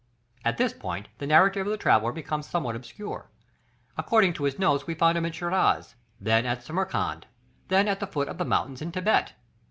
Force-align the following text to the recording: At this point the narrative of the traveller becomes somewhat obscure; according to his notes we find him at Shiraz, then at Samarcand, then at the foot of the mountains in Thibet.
At 0.43 0.57
this 0.57 0.73
point 0.73 1.09
the 1.19 1.27
narrative 1.27 1.67
of 1.67 1.69
the 1.69 1.77
traveller 1.77 2.11
becomes 2.11 2.47
somewhat 2.49 2.75
obscure; 2.75 3.29
according 3.95 4.33
to 4.33 4.45
his 4.45 4.57
notes 4.57 4.87
we 4.87 4.95
find 4.95 5.15
him 5.15 5.27
at 5.27 5.35
Shiraz, 5.35 5.93
then 6.19 6.43
at 6.47 6.63
Samarcand, 6.63 7.27
then 7.67 7.87
at 7.87 7.99
the 7.99 8.07
foot 8.07 8.27
of 8.27 8.39
the 8.39 8.43
mountains 8.45 8.81
in 8.81 8.91
Thibet. 8.91 9.33